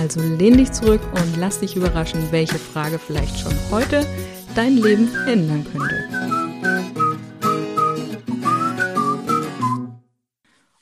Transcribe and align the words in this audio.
also 0.00 0.22
lehn 0.22 0.56
dich 0.56 0.72
zurück 0.72 1.02
und 1.12 1.36
lass 1.36 1.60
dich 1.60 1.76
überraschen, 1.76 2.32
welche 2.32 2.58
Frage 2.58 2.98
vielleicht 2.98 3.38
schon 3.38 3.52
heute 3.70 4.06
dein 4.54 4.78
Leben 4.78 5.14
ändern 5.26 5.62
könnte. 5.62 6.08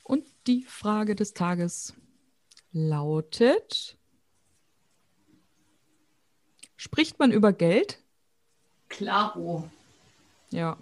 Und 0.03 0.23
die 0.47 0.63
Frage 0.63 1.15
des 1.15 1.33
Tages 1.33 1.93
lautet, 2.71 3.97
spricht 6.77 7.19
man 7.19 7.33
über 7.33 7.51
Geld? 7.51 8.01
Klaro. 8.87 9.69
Ja. 10.49 10.77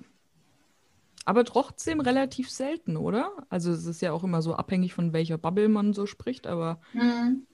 Aber 1.25 1.43
trotzdem 1.43 2.01
relativ 2.01 2.51
selten, 2.51 2.97
oder? 2.97 3.31
Also 3.49 3.71
es 3.71 3.85
ist 3.85 4.03
ja 4.03 4.11
auch 4.11 4.23
immer 4.23 4.43
so 4.43 4.53
abhängig 4.53 4.93
von 4.93 5.11
welcher 5.11 5.39
Bubble 5.39 5.69
man 5.69 5.94
so 5.94 6.05
spricht, 6.05 6.45
aber 6.45 6.79
hm. 6.91 7.47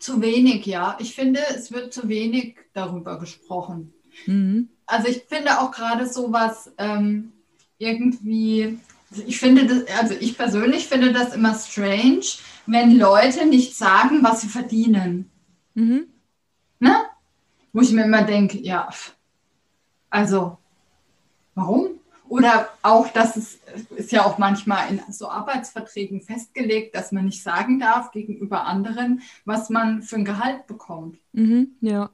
Zu 0.00 0.20
wenig, 0.20 0.66
ja. 0.66 0.96
Ich 0.98 1.14
finde, 1.14 1.40
es 1.54 1.70
wird 1.70 1.92
zu 1.92 2.08
wenig 2.08 2.56
darüber 2.72 3.18
gesprochen. 3.18 3.92
Mhm. 4.26 4.68
Also 4.86 5.08
ich 5.08 5.22
finde 5.28 5.60
auch 5.60 5.70
gerade 5.70 6.08
sowas 6.08 6.72
ähm, 6.78 7.32
irgendwie, 7.78 8.78
ich 9.26 9.38
finde 9.38 9.66
das, 9.66 9.98
also 10.00 10.14
ich 10.14 10.36
persönlich 10.36 10.88
finde 10.88 11.12
das 11.12 11.34
immer 11.34 11.54
strange, 11.54 12.24
wenn 12.66 12.98
Leute 12.98 13.46
nicht 13.46 13.76
sagen, 13.76 14.22
was 14.22 14.40
sie 14.40 14.48
verdienen. 14.48 15.30
Mhm. 15.74 16.06
Ne? 16.80 16.96
Wo 17.72 17.80
ich 17.82 17.92
mir 17.92 18.04
immer 18.04 18.22
denke, 18.22 18.58
ja, 18.58 18.88
also 20.08 20.58
warum? 21.54 21.99
Oder 22.30 22.68
auch, 22.82 23.08
dass 23.08 23.36
es 23.36 23.58
ist 23.96 24.12
ja 24.12 24.24
auch 24.24 24.38
manchmal 24.38 24.88
in 24.88 25.12
so 25.12 25.28
Arbeitsverträgen 25.28 26.20
festgelegt, 26.20 26.94
dass 26.94 27.10
man 27.10 27.24
nicht 27.24 27.42
sagen 27.42 27.80
darf 27.80 28.12
gegenüber 28.12 28.66
anderen, 28.66 29.22
was 29.44 29.68
man 29.68 30.04
für 30.04 30.14
ein 30.14 30.24
Gehalt 30.24 30.68
bekommt. 30.68 31.18
Mhm, 31.32 31.72
ja. 31.80 32.08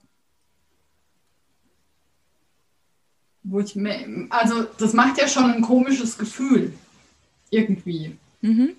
Wo 3.43 3.61
ich 3.61 3.77
mir, 3.77 4.27
also 4.31 4.63
das 4.79 4.95
macht 4.95 5.19
ja 5.19 5.29
schon 5.29 5.51
ein 5.53 5.61
komisches 5.61 6.17
Gefühl. 6.17 6.73
Irgendwie. 7.51 8.17
Mhm. 8.41 8.71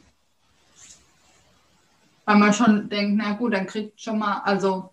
Weil 2.26 2.36
man 2.38 2.52
schon 2.52 2.90
denkt, 2.90 3.16
na 3.16 3.34
gut, 3.34 3.54
dann 3.54 3.68
kriegt 3.68 4.02
schon 4.02 4.18
mal, 4.18 4.40
also 4.40 4.90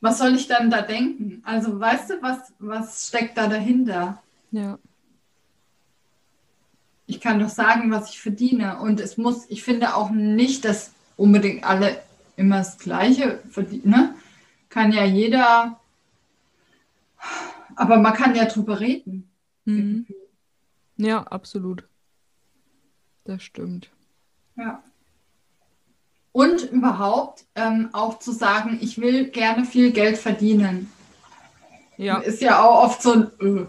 was 0.00 0.18
soll 0.18 0.34
ich 0.34 0.46
dann 0.46 0.70
da 0.70 0.82
denken? 0.82 1.42
Also 1.44 1.78
weißt 1.78 2.10
du, 2.10 2.22
was, 2.22 2.52
was 2.58 3.08
steckt 3.08 3.36
da 3.36 3.48
dahinter? 3.48 4.22
Ja. 4.50 4.78
Ich 7.06 7.20
kann 7.20 7.40
doch 7.40 7.48
sagen, 7.48 7.90
was 7.90 8.10
ich 8.10 8.20
verdiene. 8.20 8.78
Und 8.80 9.00
es 9.00 9.16
muss, 9.16 9.46
ich 9.48 9.62
finde 9.62 9.94
auch 9.94 10.10
nicht, 10.10 10.64
dass 10.64 10.92
unbedingt 11.16 11.64
alle 11.64 12.02
immer 12.36 12.58
das 12.58 12.78
Gleiche 12.78 13.40
verdienen. 13.50 13.90
Ne? 13.90 14.14
Kann 14.68 14.92
ja 14.92 15.04
jeder, 15.04 15.80
aber 17.74 17.96
man 17.96 18.12
kann 18.12 18.34
ja 18.34 18.44
drüber 18.44 18.80
reden. 18.80 19.28
Mhm. 19.64 20.06
Ja, 20.96 21.22
absolut. 21.22 21.84
Das 23.24 23.42
stimmt. 23.42 23.90
Ja. 24.56 24.82
Und 26.38 26.70
überhaupt 26.70 27.46
ähm, 27.56 27.88
auch 27.92 28.20
zu 28.20 28.30
sagen, 28.30 28.78
ich 28.80 29.00
will 29.00 29.28
gerne 29.28 29.64
viel 29.64 29.90
Geld 29.90 30.16
verdienen. 30.16 30.88
Ja. 31.96 32.18
Ist 32.18 32.40
ja 32.40 32.62
auch 32.62 32.84
oft 32.84 33.02
so 33.02 33.12
ein. 33.12 33.30
Äh. 33.40 33.66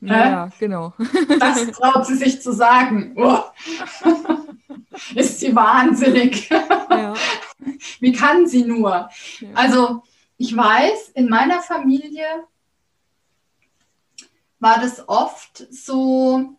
Ja, 0.00 0.28
ja, 0.30 0.50
genau. 0.58 0.94
Das 1.38 1.66
traut 1.72 2.06
sie 2.06 2.16
sich 2.16 2.40
zu 2.40 2.54
sagen. 2.54 3.12
Oh. 3.16 3.38
Ist 5.14 5.40
sie 5.40 5.54
wahnsinnig. 5.54 6.48
Ja. 6.48 7.12
Wie 8.00 8.12
kann 8.12 8.46
sie 8.46 8.64
nur? 8.64 9.10
Ja. 9.40 9.48
Also, 9.52 10.04
ich 10.38 10.56
weiß, 10.56 11.10
in 11.10 11.28
meiner 11.28 11.60
Familie 11.60 12.24
war 14.58 14.80
das 14.80 15.06
oft 15.06 15.66
so, 15.70 16.56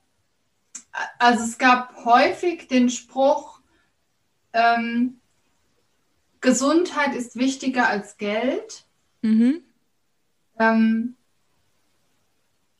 also 1.17 1.43
es 1.45 1.57
gab 1.57 2.05
häufig 2.05 2.67
den 2.67 2.91
Spruch, 2.91 3.54
ähm, 4.55 5.19
Gesundheit 6.41 7.13
ist 7.13 7.35
wichtiger 7.35 7.89
als 7.89 8.17
Geld. 8.17 8.85
Mhm. 9.21 9.61
Ähm, 10.57 11.15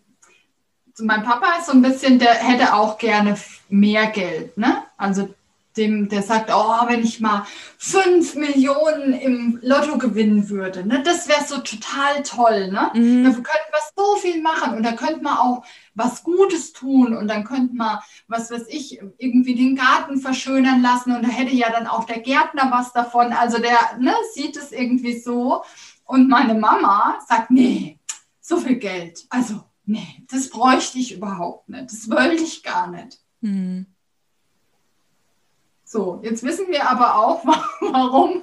mein 0.99 1.23
Papa 1.23 1.57
ist 1.59 1.67
so 1.67 1.73
ein 1.73 1.81
bisschen, 1.81 2.19
der 2.19 2.35
hätte 2.35 2.73
auch 2.73 2.97
gerne 2.97 3.37
mehr 3.69 4.07
Geld, 4.07 4.57
ne? 4.57 4.83
Also 4.97 5.33
dem, 5.77 6.09
der 6.09 6.21
sagt, 6.21 6.49
oh, 6.53 6.87
wenn 6.87 7.03
ich 7.03 7.19
mal 7.19 7.45
fünf 7.77 8.35
Millionen 8.35 9.13
im 9.13 9.59
Lotto 9.61 9.97
gewinnen 9.97 10.49
würde, 10.49 10.85
ne, 10.85 11.03
das 11.03 11.27
wäre 11.27 11.43
so 11.45 11.57
total 11.57 12.23
toll. 12.23 12.71
Ne? 12.71 12.91
Mhm. 12.93 13.23
Dafür 13.23 13.43
könnte 13.43 13.71
man 13.71 13.81
so 13.95 14.15
viel 14.17 14.41
machen 14.41 14.75
und 14.75 14.83
da 14.83 14.93
könnte 14.93 15.21
man 15.21 15.37
auch 15.37 15.65
was 15.93 16.23
Gutes 16.23 16.73
tun 16.73 17.15
und 17.15 17.27
dann 17.27 17.43
könnte 17.43 17.75
man, 17.75 17.99
was 18.27 18.51
weiß 18.51 18.65
ich, 18.69 18.99
irgendwie 19.17 19.55
den 19.55 19.75
Garten 19.75 20.17
verschönern 20.19 20.81
lassen 20.81 21.15
und 21.15 21.23
da 21.23 21.29
hätte 21.29 21.55
ja 21.55 21.71
dann 21.71 21.87
auch 21.87 22.05
der 22.05 22.19
Gärtner 22.19 22.69
was 22.71 22.93
davon. 22.93 23.33
Also 23.33 23.57
der 23.59 23.97
ne, 23.99 24.13
sieht 24.33 24.57
es 24.57 24.71
irgendwie 24.71 25.19
so. 25.19 25.63
Und 26.03 26.29
meine 26.29 26.53
Mama 26.53 27.17
sagt, 27.27 27.49
nee, 27.49 27.99
so 28.39 28.57
viel 28.57 28.75
Geld. 28.75 29.25
Also, 29.29 29.63
nee, 29.85 30.23
das 30.29 30.49
bräuchte 30.49 30.99
ich 30.99 31.13
überhaupt 31.13 31.67
nicht. 31.67 31.91
Das 31.91 32.09
wollte 32.09 32.43
ich 32.43 32.61
gar 32.61 32.87
nicht. 32.87 33.19
Mhm. 33.41 33.87
So, 35.95 36.19
jetzt 36.23 36.43
wissen 36.43 36.67
wir 36.67 36.89
aber 36.89 37.15
auch, 37.15 37.45
warum, 37.79 38.41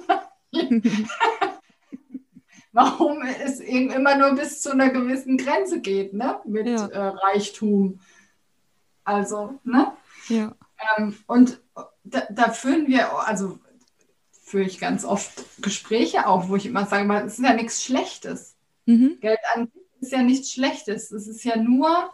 warum 2.71 3.21
es 3.21 3.59
eben 3.59 3.91
immer 3.91 4.17
nur 4.17 4.31
bis 4.31 4.59
zu 4.59 4.71
einer 4.71 4.89
gewissen 4.89 5.37
Grenze 5.37 5.79
geht, 5.79 6.15
ne? 6.15 6.39
Mit 6.45 6.65
ja. 6.65 6.87
äh, 6.87 7.09
Reichtum. 7.09 7.99
Also, 9.03 9.59
ne? 9.63 9.91
Ja. 10.29 10.55
Ähm, 10.97 11.15
und 11.27 11.61
da, 12.03 12.23
da, 12.31 12.49
führen 12.49 12.87
wir, 12.87 13.13
also 13.27 13.59
führe 14.31 14.63
ich 14.63 14.79
ganz 14.79 15.05
oft 15.05 15.61
Gespräche 15.61 16.25
auf, 16.25 16.49
wo 16.49 16.55
ich 16.55 16.65
immer 16.65 16.87
sage, 16.87 17.13
es 17.23 17.37
ist 17.37 17.45
ja 17.45 17.53
nichts 17.53 17.83
Schlechtes. 17.83 18.55
Mhm. 18.87 19.19
Geld 19.21 19.37
an 19.53 19.71
ist 20.01 20.11
ja 20.11 20.23
nichts 20.23 20.51
Schlechtes. 20.51 21.11
Es 21.11 21.27
ist 21.27 21.43
ja 21.43 21.55
nur 21.55 22.09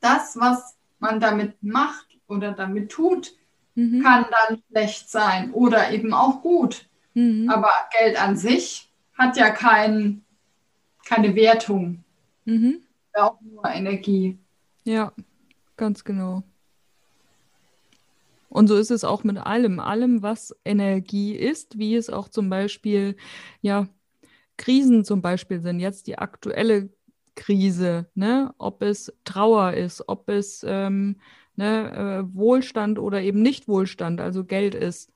das, 0.00 0.38
was 0.38 0.76
man 0.98 1.20
damit 1.20 1.62
macht 1.62 2.18
oder 2.28 2.52
damit 2.52 2.92
tut, 2.92 3.34
mhm. 3.76 4.02
kann 4.02 4.26
dann 4.30 4.62
schlecht 4.68 5.08
sein 5.08 5.52
oder 5.52 5.92
eben 5.92 6.12
auch 6.12 6.42
gut. 6.42 6.86
Mhm. 7.14 7.48
Aber 7.48 7.70
Geld 7.96 8.20
an 8.20 8.36
sich 8.36 8.88
hat 9.16 9.36
ja 9.36 9.50
kein, 9.50 10.24
keine 11.06 11.34
Wertung. 11.36 12.02
Mhm. 12.44 12.80
Auch 13.14 13.40
nur 13.40 13.64
Energie. 13.66 14.38
Ja, 14.84 15.12
ganz 15.76 16.04
genau. 16.04 16.42
Und 18.48 18.68
so 18.68 18.76
ist 18.76 18.90
es 18.90 19.04
auch 19.04 19.24
mit 19.24 19.38
allem, 19.38 19.80
allem, 19.80 20.22
was 20.22 20.54
Energie 20.64 21.34
ist, 21.34 21.78
wie 21.78 21.94
es 21.94 22.10
auch 22.10 22.28
zum 22.28 22.48
Beispiel, 22.48 23.16
ja, 23.60 23.88
Krisen 24.56 25.04
zum 25.04 25.20
Beispiel 25.20 25.60
sind, 25.60 25.80
jetzt 25.80 26.06
die 26.06 26.18
aktuelle 26.18 26.88
Krise, 27.34 28.06
ne? 28.14 28.54
ob 28.58 28.82
es 28.82 29.12
Trauer 29.24 29.74
ist, 29.74 30.08
ob 30.08 30.28
es 30.30 30.64
ähm, 30.66 31.20
ne, 31.56 32.24
äh, 32.24 32.34
Wohlstand 32.34 32.98
oder 32.98 33.22
eben 33.22 33.42
nicht 33.42 33.68
Wohlstand, 33.68 34.20
also 34.20 34.44
Geld 34.44 34.74
ist, 34.74 35.12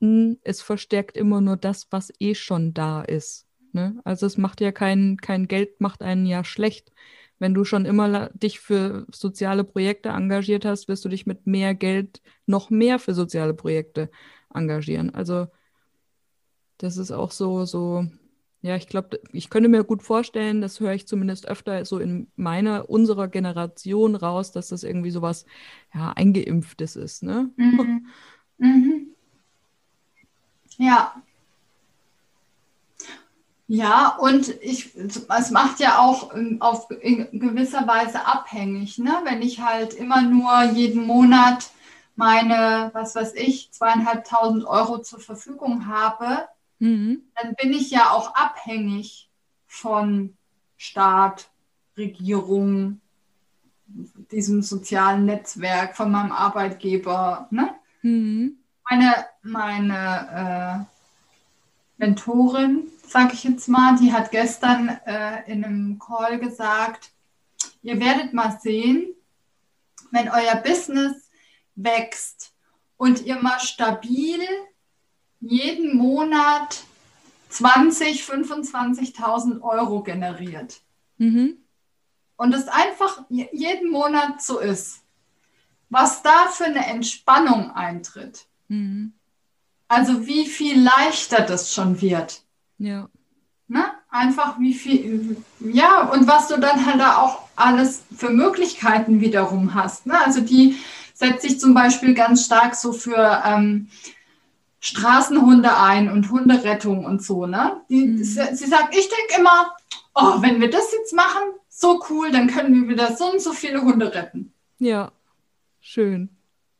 mh, 0.00 0.36
es 0.42 0.62
verstärkt 0.62 1.16
immer 1.16 1.40
nur 1.40 1.56
das, 1.56 1.88
was 1.90 2.12
eh 2.20 2.34
schon 2.34 2.74
da 2.74 3.02
ist. 3.02 3.46
Ne? 3.72 4.00
Also 4.04 4.26
es 4.26 4.38
macht 4.38 4.60
ja 4.60 4.72
kein, 4.72 5.18
kein 5.18 5.48
Geld, 5.48 5.80
macht 5.80 6.02
einen 6.02 6.26
ja 6.26 6.44
schlecht. 6.44 6.92
Wenn 7.38 7.54
du 7.54 7.64
schon 7.64 7.84
immer 7.84 8.30
dich 8.30 8.60
für 8.60 9.06
soziale 9.12 9.64
Projekte 9.64 10.10
engagiert 10.10 10.64
hast, 10.64 10.88
wirst 10.88 11.04
du 11.04 11.08
dich 11.08 11.26
mit 11.26 11.46
mehr 11.46 11.74
Geld 11.74 12.22
noch 12.46 12.70
mehr 12.70 12.98
für 12.98 13.14
soziale 13.14 13.54
Projekte 13.54 14.10
engagieren. 14.54 15.10
Also 15.10 15.48
das 16.78 16.96
ist 16.96 17.10
auch 17.10 17.32
so, 17.32 17.64
so, 17.64 18.06
ja, 18.64 18.76
ich 18.76 18.88
glaube, 18.88 19.20
ich 19.30 19.50
könnte 19.50 19.68
mir 19.68 19.84
gut 19.84 20.02
vorstellen, 20.02 20.62
das 20.62 20.80
höre 20.80 20.94
ich 20.94 21.06
zumindest 21.06 21.46
öfter 21.46 21.84
so 21.84 21.98
in 21.98 22.28
meiner, 22.34 22.88
unserer 22.88 23.28
Generation 23.28 24.16
raus, 24.16 24.52
dass 24.52 24.68
das 24.68 24.84
irgendwie 24.84 25.10
sowas, 25.10 25.44
ja, 25.92 26.14
eingeimpftes 26.16 26.96
ist, 26.96 27.22
ne? 27.22 27.50
Mhm. 27.56 28.06
Mhm. 28.56 29.08
Ja. 30.78 31.14
Ja, 33.66 34.16
und 34.18 34.48
ich, 34.62 34.96
es 34.96 35.50
macht 35.50 35.80
ja 35.80 35.98
auch 35.98 36.32
auf 36.60 36.90
in 37.02 37.38
gewisser 37.38 37.86
Weise 37.86 38.24
abhängig, 38.26 38.96
ne? 38.96 39.12
Wenn 39.24 39.42
ich 39.42 39.60
halt 39.60 39.92
immer 39.92 40.22
nur 40.22 40.62
jeden 40.72 41.06
Monat 41.06 41.70
meine, 42.16 42.88
was 42.94 43.14
weiß 43.14 43.34
ich, 43.34 43.70
zweieinhalbtausend 43.72 44.64
Euro 44.64 45.02
zur 45.02 45.20
Verfügung 45.20 45.86
habe, 45.86 46.48
mhm. 46.84 47.22
dann 47.34 47.54
bin 47.54 47.72
ich 47.72 47.90
ja 47.90 48.10
auch 48.10 48.34
abhängig 48.34 49.30
von 49.66 50.36
Staat, 50.76 51.50
Regierung, 51.96 53.00
diesem 53.86 54.62
sozialen 54.62 55.24
Netzwerk, 55.24 55.96
von 55.96 56.10
meinem 56.10 56.32
Arbeitgeber. 56.32 57.48
Ne? 57.50 57.74
Mhm. 58.02 58.58
Meine, 58.88 59.26
meine 59.42 60.86
äh, 60.86 62.04
Mentorin, 62.04 62.88
sage 63.06 63.34
ich 63.34 63.44
jetzt 63.44 63.68
mal, 63.68 63.96
die 63.96 64.12
hat 64.12 64.30
gestern 64.30 64.88
äh, 65.06 65.50
in 65.50 65.64
einem 65.64 65.98
Call 65.98 66.38
gesagt, 66.38 67.12
ihr 67.82 68.00
werdet 68.00 68.34
mal 68.34 68.58
sehen, 68.60 69.14
wenn 70.10 70.28
euer 70.28 70.56
Business 70.56 71.30
wächst 71.76 72.52
und 72.96 73.22
ihr 73.24 73.40
mal 73.40 73.60
stabil 73.60 74.40
jeden 75.46 75.96
Monat 75.96 76.84
20, 77.50 78.22
25.000 78.22 79.60
Euro 79.60 80.02
generiert. 80.02 80.80
Mhm. 81.18 81.58
Und 82.36 82.54
es 82.54 82.66
einfach 82.66 83.22
jeden 83.28 83.90
Monat 83.90 84.42
so 84.42 84.58
ist. 84.58 85.02
Was 85.90 86.22
da 86.22 86.48
für 86.48 86.64
eine 86.64 86.86
Entspannung 86.86 87.70
eintritt. 87.70 88.46
Mhm. 88.68 89.12
Also 89.86 90.26
wie 90.26 90.46
viel 90.46 90.82
leichter 90.82 91.42
das 91.42 91.72
schon 91.72 92.00
wird. 92.00 92.42
Ja. 92.78 93.08
Ne? 93.68 93.84
Einfach 94.10 94.58
wie 94.58 94.74
viel, 94.74 95.36
ja, 95.60 96.08
und 96.08 96.26
was 96.26 96.48
du 96.48 96.58
dann 96.58 96.86
halt 96.86 97.00
da 97.00 97.18
auch 97.18 97.42
alles 97.54 98.02
für 98.16 98.30
Möglichkeiten 98.30 99.20
wiederum 99.20 99.74
hast. 99.74 100.06
Ne? 100.06 100.18
Also 100.18 100.40
die 100.40 100.76
setzt 101.12 101.42
sich 101.42 101.60
zum 101.60 101.74
Beispiel 101.74 102.14
ganz 102.14 102.46
stark 102.46 102.74
so 102.74 102.92
für 102.92 103.42
ähm, 103.44 103.88
Straßenhunde 104.84 105.78
ein 105.78 106.10
und 106.10 106.30
Hunderettung 106.30 107.06
und 107.06 107.22
so. 107.22 107.46
Ne? 107.46 107.80
Die, 107.88 108.04
mhm. 108.04 108.22
sie, 108.22 108.66
sagt, 108.66 108.94
ich 108.94 109.08
denke 109.08 109.40
immer, 109.40 109.74
oh, 110.14 110.42
wenn 110.42 110.60
wir 110.60 110.68
das 110.68 110.92
jetzt 110.92 111.14
machen, 111.14 111.54
so 111.70 112.04
cool, 112.10 112.30
dann 112.30 112.48
können 112.48 112.82
wir 112.82 112.88
wieder 112.90 113.16
so 113.16 113.32
und 113.32 113.40
so 113.40 113.54
viele 113.54 113.80
Hunde 113.80 114.14
retten. 114.14 114.52
Ja, 114.78 115.10
schön. 115.80 116.28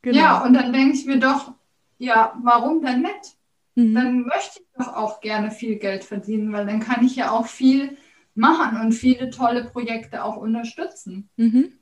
Genau. 0.03 0.19
Ja, 0.19 0.45
und 0.45 0.53
dann 0.53 0.75
denke 0.75 0.95
ich 0.95 1.07
mir 1.07 1.19
doch, 1.19 1.53
ja, 1.97 2.39
warum 2.43 2.83
denn 2.83 3.01
nicht? 3.01 3.39
Mhm. 3.75 3.95
Dann 3.95 4.21
möchte 4.25 4.61
ich 4.61 4.67
doch 4.77 4.95
auch 4.95 5.23
gerne 5.23 5.51
viel 5.51 5.77
Geld 5.77 6.05
verdienen, 6.05 6.53
weil 6.53 6.67
dann 6.67 6.81
kann 6.81 7.07
ich 7.07 7.17
ja 7.17 7.31
auch 7.31 7.47
viel 7.47 7.97
machen 8.35 8.83
und 8.83 8.93
viele 8.93 9.31
tolle 9.31 9.65
Projekte 9.65 10.25
auch 10.25 10.37
unterstützen. 10.37 11.31
Mhm. 11.39 11.73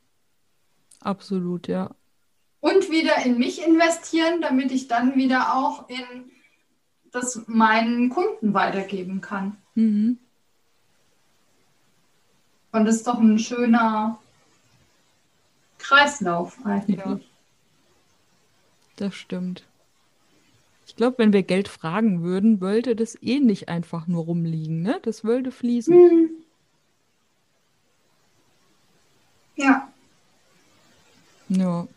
Absolut, 1.01 1.67
ja 1.67 1.91
und 2.63 2.91
wieder 2.91 3.27
in 3.27 3.39
mich 3.39 3.67
investieren, 3.67 4.41
damit 4.41 4.71
ich 4.71 4.87
dann 4.87 5.17
wieder 5.17 5.55
auch 5.55 5.89
in 5.89 6.31
das 7.11 7.43
meinen 7.49 8.09
Kunden 8.09 8.55
weitergeben 8.55 9.21
kann. 9.21 9.59
Mhm. 9.75 10.17
Und 12.71 12.85
das 12.87 12.97
ist 12.97 13.07
doch 13.09 13.19
ein 13.19 13.39
schöner 13.39 14.19
Kreislauf 15.79 16.57
eigentlich. 16.65 16.99
Ja. 17.05 17.21
Das 18.97 19.15
stimmt. 19.17 19.65
Ich 20.87 20.95
glaube, 20.95 21.19
wenn 21.19 21.33
wir 21.33 21.43
Geld 21.43 21.67
fragen 21.67 22.23
würden, 22.23 22.61
wollte 22.61 22.95
das 22.95 23.21
eh 23.21 23.41
nicht 23.41 23.69
einfach 23.69 24.07
nur 24.07 24.25
rumliegen, 24.25 24.83
ne? 24.83 25.01
Das 25.03 25.25
wollte 25.25 25.51
fließen. 25.51 25.95
Mhm. 25.95 26.31
Ja. 29.57 29.93
Ja. 31.49 31.89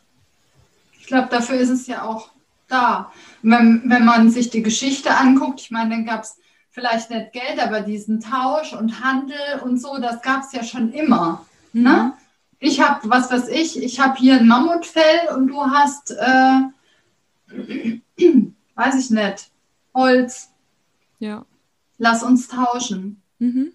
Ich 1.06 1.10
glaube, 1.10 1.28
dafür 1.30 1.58
ist 1.58 1.70
es 1.70 1.86
ja 1.86 2.02
auch 2.02 2.32
da. 2.68 3.12
Wenn, 3.44 3.84
wenn 3.86 4.06
man 4.06 4.32
sich 4.32 4.50
die 4.50 4.64
Geschichte 4.64 5.16
anguckt, 5.16 5.62
ich 5.62 5.70
meine, 5.70 5.92
dann 5.92 6.04
gab 6.04 6.24
es 6.24 6.40
vielleicht 6.72 7.12
nicht 7.12 7.32
Geld, 7.32 7.60
aber 7.60 7.82
diesen 7.82 8.22
Tausch 8.22 8.74
und 8.74 9.06
Handel 9.06 9.60
und 9.64 9.80
so, 9.80 10.00
das 10.00 10.24
gab 10.24 10.42
es 10.42 10.52
ja 10.52 10.64
schon 10.64 10.92
immer. 10.94 11.46
Ne? 11.74 12.14
Ich 12.58 12.82
habe, 12.82 13.08
was 13.08 13.30
weiß 13.30 13.50
ich, 13.50 13.84
ich 13.84 14.00
habe 14.00 14.18
hier 14.18 14.38
ein 14.38 14.48
Mammutfell 14.48 15.30
und 15.36 15.46
du 15.46 15.62
hast, 15.62 16.10
äh, 16.10 16.62
weiß 18.74 18.96
ich 18.96 19.12
nicht, 19.12 19.52
Holz. 19.94 20.50
Ja. 21.20 21.46
Lass 22.00 22.24
uns 22.24 22.48
tauschen. 22.48 23.22
Mhm. 23.38 23.74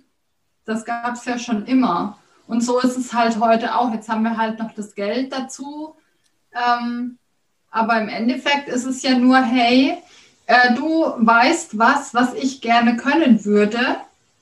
Das 0.65 0.85
gab 0.85 1.15
es 1.15 1.25
ja 1.27 1.39
schon 1.39 1.65
immer. 1.67 2.19
Und 2.49 2.65
so 2.65 2.81
ist 2.81 2.97
es 2.97 3.13
halt 3.13 3.39
heute 3.39 3.77
auch. 3.77 3.93
Jetzt 3.95 4.09
haben 4.09 4.25
wir 4.25 4.37
halt 4.37 4.59
noch 4.59 4.75
das 4.75 4.97
Geld 4.97 5.33
dazu. 5.33 5.95
Ähm, 6.53 7.19
aber 7.71 8.01
im 8.01 8.09
Endeffekt 8.09 8.69
ist 8.69 8.85
es 8.85 9.03
ja 9.03 9.17
nur, 9.17 9.41
hey, 9.41 9.97
äh, 10.47 10.75
du 10.75 11.15
weißt 11.17 11.79
was, 11.79 12.13
was 12.15 12.35
ich 12.35 12.61
gerne 12.61 12.97
können 12.97 13.45
würde. 13.45 13.79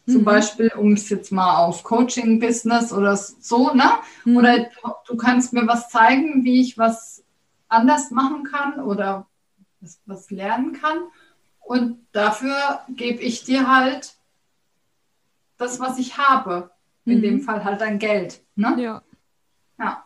Mhm. 0.06 0.12
Zum 0.12 0.24
Beispiel, 0.24 0.72
um 0.74 0.94
es 0.94 1.08
jetzt 1.10 1.30
mal 1.30 1.58
auf 1.58 1.82
Coaching-Business 1.82 2.92
oder 2.92 3.16
so, 3.16 3.74
ne? 3.74 3.90
Mhm. 4.24 4.36
Oder 4.36 4.66
du 5.06 5.16
kannst 5.16 5.52
mir 5.52 5.66
was 5.66 5.90
zeigen, 5.90 6.44
wie 6.44 6.62
ich 6.62 6.78
was 6.78 7.22
anders 7.68 8.10
machen 8.10 8.44
kann 8.44 8.80
oder 8.80 9.26
was, 9.80 10.00
was 10.06 10.30
lernen 10.30 10.72
kann. 10.72 10.98
Und 11.60 11.98
dafür 12.12 12.80
gebe 12.88 13.20
ich 13.20 13.44
dir 13.44 13.68
halt 13.68 14.14
das, 15.58 15.78
was 15.80 15.98
ich 15.98 16.16
habe. 16.16 16.70
In 17.04 17.18
mhm. 17.18 17.22
dem 17.22 17.40
Fall 17.42 17.64
halt 17.64 17.80
dein 17.80 17.98
Geld. 17.98 18.40
Ne? 18.54 18.74
Ja. 18.78 19.02
Ja. 19.78 20.04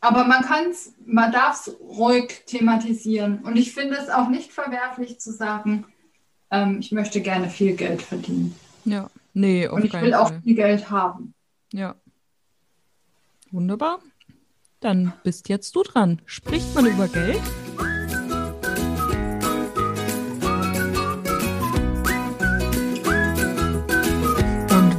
Aber 0.00 0.24
man 0.24 0.42
kann 0.42 0.70
es, 0.70 0.92
man 1.04 1.32
darf 1.32 1.66
es 1.66 1.76
ruhig 1.80 2.42
thematisieren. 2.46 3.38
Und 3.40 3.56
ich 3.56 3.72
finde 3.72 3.96
es 3.96 4.08
auch 4.08 4.28
nicht 4.28 4.52
verwerflich 4.52 5.18
zu 5.18 5.32
sagen, 5.32 5.86
ähm, 6.50 6.78
ich 6.80 6.92
möchte 6.92 7.20
gerne 7.20 7.48
viel 7.48 7.74
Geld 7.74 8.02
verdienen. 8.02 8.54
Ja, 8.84 9.10
nee, 9.34 9.66
auf 9.66 9.76
Und 9.76 9.84
ich 9.84 9.92
will 9.92 10.12
Fall. 10.12 10.14
auch 10.14 10.32
viel 10.42 10.54
Geld 10.54 10.90
haben. 10.90 11.34
Ja. 11.72 11.96
Wunderbar. 13.50 14.00
Dann 14.80 15.12
bist 15.24 15.48
jetzt 15.48 15.74
du 15.74 15.82
dran. 15.82 16.20
Spricht 16.26 16.74
man 16.74 16.86
über 16.86 17.08
Geld? 17.08 17.40